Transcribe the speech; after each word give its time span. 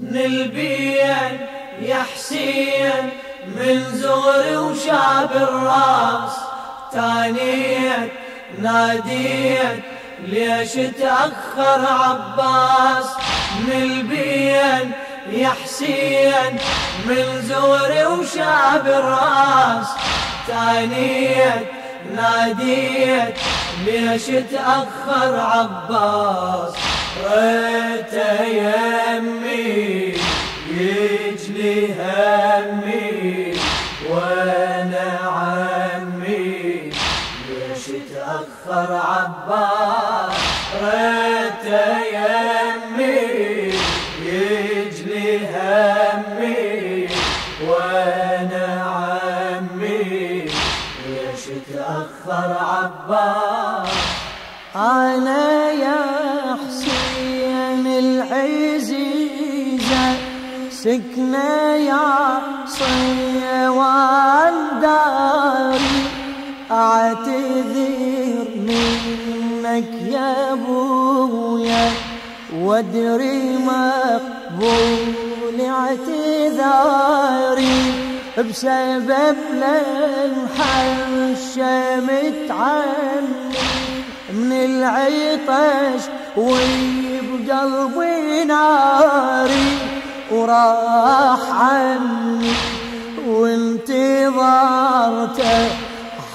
من 0.00 0.16
البين 0.16 1.40
يا 1.82 2.02
حسين 2.14 3.10
من 3.46 3.84
زغري 3.92 4.56
وشاب 4.56 5.30
الراس. 5.32 6.32
تانيت 6.92 8.10
ناديت 8.58 9.82
ليش 10.24 10.72
تأخر 10.72 11.86
عباس؟ 11.86 13.06
من 13.60 13.72
البين 13.72 14.92
يا 15.32 15.48
حسين 15.48 16.58
من 17.06 17.42
زغري 17.42 18.04
وشاب 18.06 18.86
الراس. 18.86 19.88
تانيت 20.48 21.66
ناديت 22.14 23.34
ليش 23.86 24.26
تأخر 24.26 25.40
عباس؟ 25.40 26.74
ريت 27.24 28.14
يمي 28.48 30.14
يجلي 30.70 31.94
همي 31.94 33.54
وأنا 34.10 35.18
عمي. 35.36 36.90
ليش 37.48 37.84
تأخر 38.14 38.90
عباس 39.10 40.36
ريت 40.82 41.66
يمي 42.14 43.72
يجلي 44.22 45.28
همي 45.54 47.08
وأنا 47.68 48.66
عمي. 48.96 50.44
ليش 51.06 51.44
تأخر 51.74 52.50
عباس 52.60 53.88
أنا 54.76 55.70
يا 58.58 60.08
سكنة 60.70 61.74
يا 61.74 62.40
صيوان 62.66 64.54
داري. 64.80 65.98
أعتذر 66.70 68.48
منك 68.68 69.90
يا 70.10 70.52
أبويا 70.52 71.90
وادري 72.54 73.40
مقبول 73.56 75.16
اعتذاري. 75.60 77.28
بسبب 78.38 79.36
للحشة 79.52 80.96
متعني 82.00 83.28
من 84.32 84.52
العطش 84.52 86.02
وبقلبي 86.38 88.20
ناري 88.44 89.70
وراح 90.30 91.42
عني 91.50 92.52
وانتظرته 93.26 94.38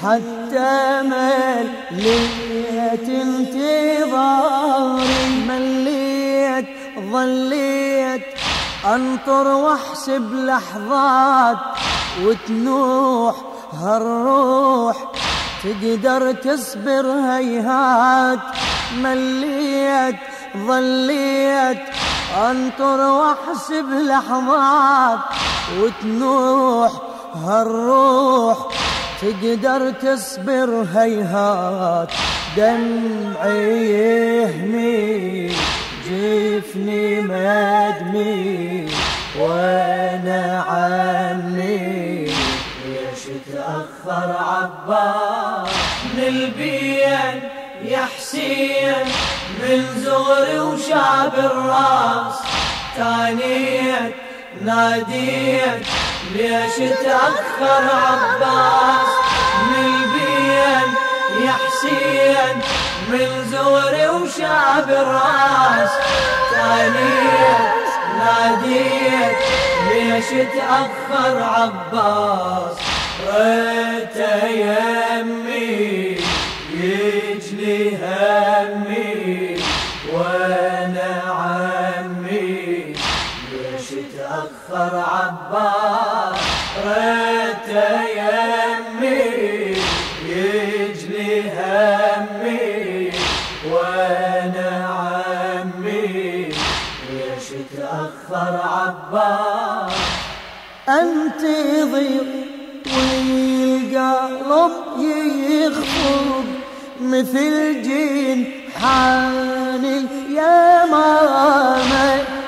حتى 0.01 0.75
مليت 1.11 3.07
انتظاري. 3.23 4.63
مليت 5.47 6.69
ظليت 7.11 8.25
أنطر 8.85 9.47
واحسب 9.47 10.33
لحظات 10.33 11.57
وتنوح 12.23 13.35
هالروح 13.73 14.97
تقدر 15.63 16.31
تصبر 16.31 17.05
هيهات. 17.07 18.39
مليت 18.95 20.15
ظليت. 20.57 21.77
انطر 22.49 22.99
واحسب 22.99 23.85
لحظات 23.89 25.19
وتنوح 25.79 26.91
هالروح. 27.35 28.57
تقدر 29.21 29.91
تصبر 29.91 30.85
هيهات. 30.95 32.09
دمعي 32.57 33.89
يهمي 33.89 35.47
جفني 36.09 37.21
مدمي. 37.21 38.89
وأنا 39.39 40.63
عمي 40.69 42.25
ليش 42.25 43.23
تأخر 43.53 44.35
عباس. 44.39 45.73
من 46.17 46.51
يا 47.83 48.05
حسين 48.17 49.05
من 49.61 49.85
زغري 50.03 50.59
وشاب 50.59 51.33
الراس. 51.35 52.35
تانيت 52.97 54.13
ناديت 54.61 55.85
ليش 56.35 56.75
تأخر 57.03 57.85
عباس؟ 57.93 59.09
من 59.69 59.85
البين 59.85 60.89
يا 61.45 61.51
حسين 61.51 62.55
من 63.09 63.29
زغري 63.51 64.07
وشاب 64.07 64.89
الراس. 64.89 65.91
تانيت 66.51 67.87
ناديت 68.19 69.37
ليش 69.89 70.29
تأخر 70.29 71.43
عباس؟ 71.43 72.75
ريت 73.27 74.17
يمي 74.49 76.02
تأخر 84.69 84.95
عباس 84.95 86.39
ريت 86.85 87.69
يمي 88.17 89.77
يجلي 90.27 91.51
همي. 91.51 93.11
وأنا 93.71 94.71
عمي 94.87 96.45
ليش 97.09 97.47
تأخر 97.77 98.53
عباس 98.63 99.93
انتظر 100.89 102.25
والقلب 102.93 104.73
يخفض 105.49 106.45
مثل 107.01 107.81
جين 107.81 108.37
حان 108.81 109.83
يا 110.35 110.85
ماما. 110.85 112.42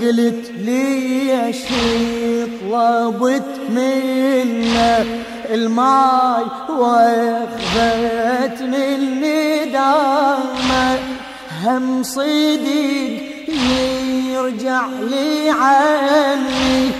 قلت 0.00 0.50
لي 0.64 1.52
شي 1.52 2.44
طلبت 2.44 3.52
منه 3.68 5.04
الماي 5.50 6.44
وأخذت 6.68 8.62
مني 8.62 9.64
دامه 9.64 10.98
هم 11.64 12.02
صديق 12.02 13.22
يرجع 14.32 14.86
لي 14.86 15.50
عني 15.50 16.90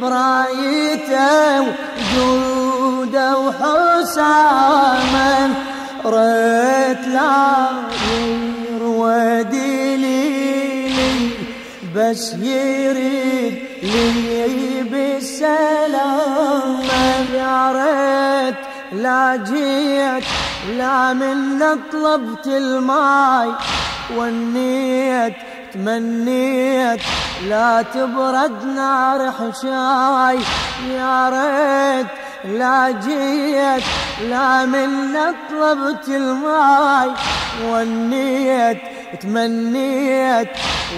برايته 0.00 1.60
وجوده 1.60 3.38
وحسامه. 3.38 4.88
ريت 6.04 7.06
لا 7.08 7.68
بس 12.08 12.34
يريد 12.34 13.54
لي 13.82 14.82
بالسلام 14.82 16.80
يا 17.34 17.72
ريت 17.72 18.54
لا 18.92 19.36
جيت 19.36 20.24
لا 20.78 21.12
من 21.12 21.58
طلبت 21.92 22.46
الماي. 22.46 23.52
والنيت 24.16 25.34
تمنيت 25.74 27.00
لا 27.48 27.82
تبرد 27.82 28.64
نار 28.64 29.32
حشاي. 29.32 30.38
يا 30.90 31.28
ريت 31.28 32.06
لا 32.44 32.90
جيت 32.90 33.84
لا 34.28 34.64
من 34.66 35.14
طلبت 35.50 36.08
الماي. 36.08 37.10
والنيت 37.64 38.78
تمنيت 39.20 40.48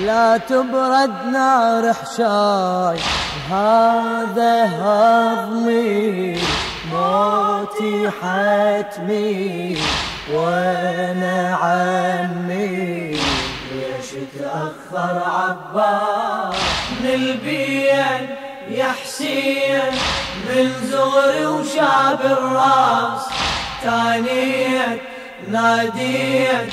لا 0.04 0.36
تبرد 0.36 1.26
نار 1.32 1.92
حشاي. 1.92 2.98
هذا 3.50 4.64
هضمي 4.64 6.38
موتي 6.92 8.10
حتمي. 8.10 9.78
وأنا 10.34 11.58
عمي 11.62 13.10
ليش 13.10 14.10
تأخر 14.38 15.22
عباس؟ 15.26 16.56
من 17.00 17.36
يا 18.70 18.92
حسين. 19.04 19.94
من 20.50 20.72
زغري 20.90 21.46
وشاب 21.46 22.20
الراس. 22.24 23.22
تانيت 23.82 25.00
ناديت 25.48 26.68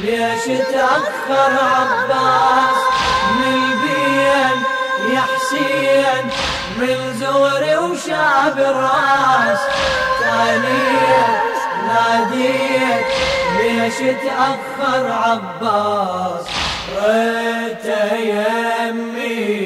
ليش 0.00 0.44
تأخر 0.72 1.52
عباس؟ 1.74 2.78
من 3.36 3.54
البين 3.54 4.58
حسين 5.16 6.24
من 6.78 6.98
زوري 7.20 7.76
وشاب 7.76 8.58
الراس. 8.58 9.58
ثانية 10.20 11.42
ناديت 11.88 13.06
ليش 13.56 13.98
تأخر 13.98 15.12
عباس؟ 15.12 16.44
ريت 16.96 17.86
يمي 18.14 19.61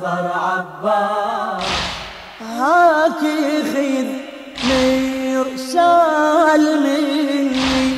تأخر 0.00 0.26
عباس 0.34 1.64
هاك 2.40 3.20
خذ 3.74 4.08
مرسال 5.34 6.64
مني 6.82 7.88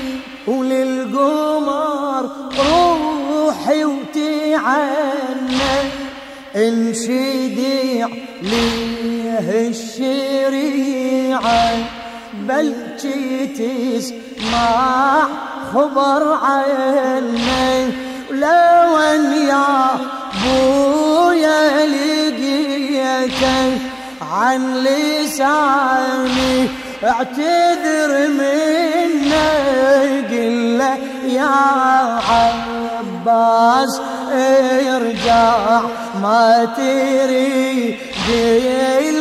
وللقمر 0.46 2.24
روحي 2.58 3.84
وتعنى. 3.84 4.96
انشديع 6.56 8.08
ليه 8.42 9.68
الشريعة 9.68 11.46
بل 12.32 12.74
تسمع 13.54 15.28
خبر 15.74 16.22
عني 16.42 17.92
لو 18.30 18.98
يا 19.48 19.98
بويا 20.46 21.86
لقيتك 21.86 23.42
عن 24.32 24.76
لساني 24.76 26.68
اعتذر 27.04 28.28
مني 28.28 29.26
قل 30.30 30.80
يا 31.26 31.56
عباس 32.28 34.00
ارجع 34.32 35.80
ما 36.22 36.68
تريد 36.76 37.96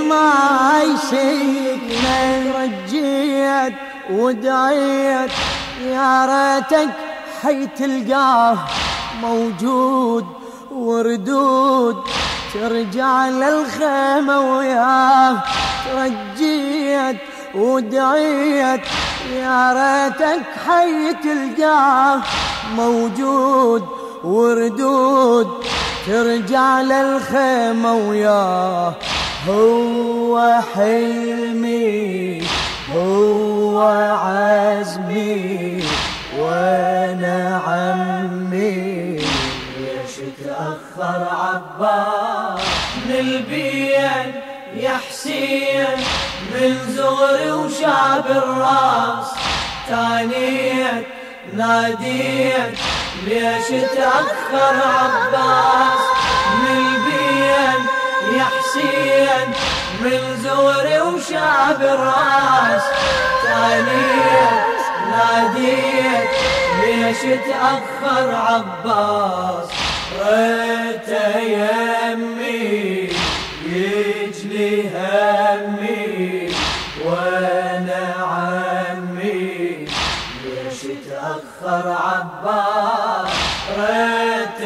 ما 0.10 0.82
يسيبنا 0.84 2.18
رجيت 2.56 3.74
ودعيت 4.12 5.32
يا 5.86 6.26
ريتك 6.26 6.90
حي 7.44 7.68
تلقاه 7.68 8.58
موجود. 9.22 10.26
وردود 10.86 11.98
ترجع 12.54 13.28
للخيمة 13.28 14.58
وياه 14.58 15.44
ترجيت 15.86 17.18
ودعيت. 17.56 18.82
يا 19.34 19.74
ريتك 19.74 20.46
حي 20.68 21.14
تلقاه 21.14 22.22
موجود 22.76 23.84
وردود 24.24 25.48
ترجع 26.08 26.82
للخيمة 26.82 27.94
وياه 27.94 28.94
هو 29.50 30.60
حلمي 30.76 32.42
هو 32.96 33.82
عزمي 34.24 34.95
من 41.80 43.16
البين 43.20 44.42
يا 44.76 44.98
حسين 45.10 45.98
من 46.54 46.80
زغري 46.96 47.52
وشاب 47.52 48.26
الراس. 48.28 49.28
تانيت 49.90 51.06
ناديت 51.54 52.78
ليش 53.28 53.68
تأخر 53.68 54.76
عباس؟ 54.86 56.02
من 56.60 56.78
البين 56.78 57.86
يا 58.38 58.44
حسين 58.44 59.48
من 60.02 60.38
زغري 60.44 61.00
وشاب 61.00 61.82
الراس. 61.82 62.84
تانيت 63.44 64.80
ناديت 65.12 66.30
ليش 66.82 67.22
تأخر 67.22 68.36
عباس؟ 68.36 69.85
ريت 70.14 71.10
يمي 71.42 73.10
يجلي 73.66 74.90
همي 74.90 76.50
وأنا 77.06 78.04
عمي. 78.20 79.88
ليش 80.46 80.82
تأخر 81.10 81.86
عباس؟ 81.90 83.32
ريت 83.80 84.62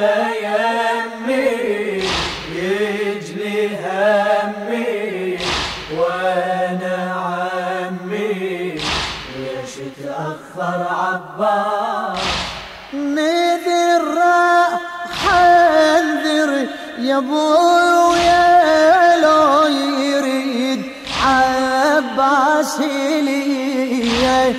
عباس 22.00 22.80
لي 22.80 24.56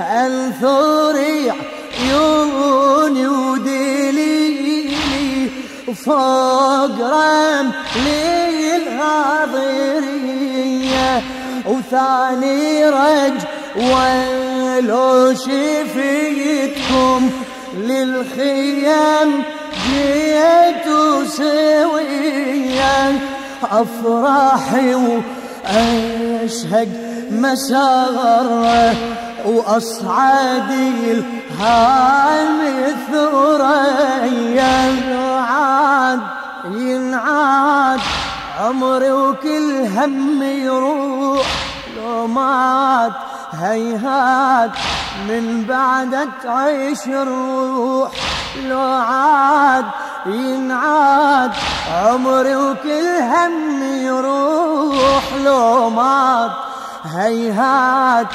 انثر 0.00 1.16
عيوني 2.00 3.26
ودليلي 3.26 4.70
فوق 6.04 6.96
رملي 7.00 8.76
الهاضريه 8.76 10.02
وثاني 11.66 12.84
رج 12.84 13.38
ولو 13.76 15.34
شفيتكم 15.34 17.20
للخيام 17.76 19.42
جيت 19.88 20.86
سويا 21.28 23.18
أفراحي 23.62 24.94
واشهق 25.64 26.88
مسار 27.30 28.94
وأصعدي 29.44 31.12
الهام 31.12 32.60
الثريا 32.90 34.22
عاد 35.40 36.20
ينعاد 36.64 38.00
عمري 38.60 39.12
وكل 39.12 39.86
هم 39.96 40.42
يروح. 40.42 41.46
لو 41.96 42.26
مات 42.26 43.12
هيهات 43.52 44.70
من 45.28 45.64
بعد 45.68 46.28
تعيش 46.42 47.06
الروح. 47.06 48.10
لو 48.64 48.80
عاد 48.80 49.84
ينعاد 50.26 51.50
عمري 51.94 52.56
وكل 52.56 53.06
هم 53.32 53.82
يروح 54.06 55.22
لو 55.44 55.90
مات. 55.90 56.50
هيهات 57.04 58.26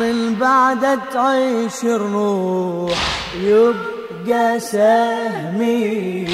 من 0.00 0.34
بعد 0.34 0.98
تعيش 1.12 1.84
الروح 1.84 2.98
يبقى 3.40 4.60
سهمي 4.60 6.28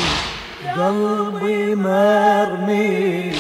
قلبي 0.77 1.75
مرمي 1.75 3.33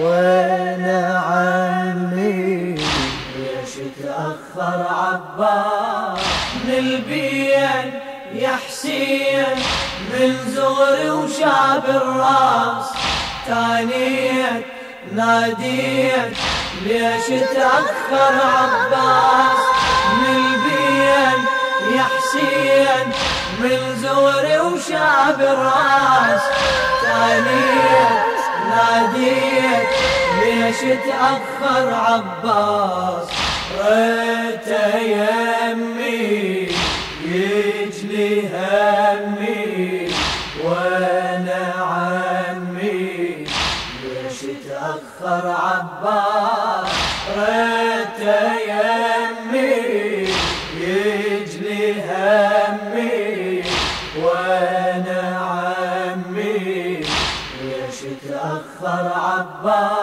وأنا 0.00 1.18
عني. 1.18 2.74
ليش 2.74 3.74
تأخر 4.02 4.86
عباس 4.90 6.20
من 6.64 7.00
يا 8.34 8.56
حسين 8.68 9.56
من 10.12 10.36
زغري 10.54 11.10
وشاب 11.10 11.84
الراس. 11.88 12.86
تانيت 13.46 14.64
ناديت 15.12 16.36
ليش 16.82 17.26
تأخر 17.26 18.34
عباس؟ 18.56 19.60
من 20.18 20.36
البين 20.36 21.44
يا 21.96 22.02
حسين 22.02 23.06
من 23.60 23.96
زغري 24.02 24.58
وشاب 24.58 25.40
الراس. 25.40 26.42
تانيت 27.02 28.38
ناديت 28.70 29.88
ليش 30.42 30.80
تأخر 30.80 31.94
عباس؟ 31.94 33.28
ريت 33.84 34.68
يمي 35.02 36.61
عباس 45.72 46.92
ريت 47.38 48.20
يمي 48.68 50.28
يجلي 50.80 51.84
همي 52.08 53.62
وأنا 54.22 55.22
عمي. 55.48 57.06
ليش 57.62 57.98
تأخر 58.28 59.06
عباس. 59.14 60.01